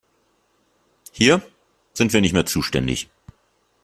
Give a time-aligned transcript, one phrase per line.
[1.11, 1.43] Hier
[1.93, 3.11] sind wir nicht mehr zuständig.